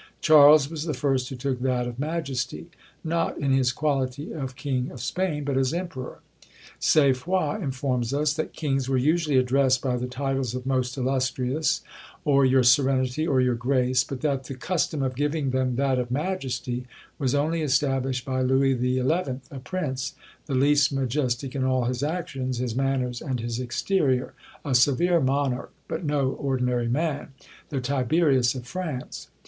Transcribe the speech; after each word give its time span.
Charles 0.19 0.67
was 0.67 0.85
the 0.85 0.95
first 0.95 1.29
who 1.29 1.35
took 1.35 1.59
that 1.61 1.85
of 1.85 1.99
majesty: 1.99 2.71
not 3.03 3.37
in 3.37 3.51
his 3.51 3.71
quality 3.71 4.31
of 4.33 4.55
king 4.55 4.89
of 4.89 4.99
Spain, 4.99 5.43
but 5.43 5.57
as 5.57 5.75
emperor. 5.75 6.21
St. 6.79 7.15
Foix 7.15 7.59
informs 7.61 8.11
us, 8.11 8.33
that 8.33 8.51
kings 8.51 8.89
were 8.89 8.97
usually 8.97 9.37
addressed 9.37 9.79
by 9.83 9.97
the 9.97 10.07
titles 10.07 10.55
of 10.55 10.65
most 10.65 10.97
illustrious, 10.97 11.81
or 12.25 12.43
your 12.43 12.63
serenity, 12.63 13.27
or 13.27 13.41
your 13.41 13.53
grace; 13.53 14.03
but 14.03 14.21
that 14.21 14.45
the 14.45 14.55
custom 14.55 15.03
of 15.03 15.13
giving 15.15 15.51
them 15.51 15.75
that 15.75 15.99
of 15.99 16.09
majesty 16.09 16.87
was 17.19 17.35
only 17.35 17.61
established 17.61 18.25
by 18.25 18.41
Louis 18.41 18.75
XI., 18.75 18.97
a 19.51 19.59
prince 19.63 20.15
the 20.47 20.55
least 20.55 20.91
majestic 20.91 21.53
in 21.55 21.63
all 21.63 21.85
his 21.85 22.01
actions, 22.01 22.57
his 22.57 22.75
manners, 22.75 23.21
and 23.21 23.39
his 23.39 23.59
exterior 23.59 24.33
a 24.65 24.73
severe 24.73 25.19
monarch, 25.19 25.71
but 25.87 26.03
no 26.03 26.29
ordinary 26.29 26.87
man, 26.87 27.33
the 27.69 27.79
Tiberius 27.79 28.55
of 28.55 28.65
France. 28.65 29.27